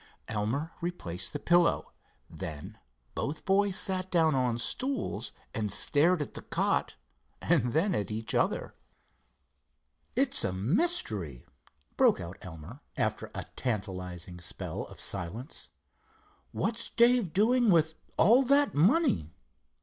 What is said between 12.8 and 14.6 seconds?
after a tantalizing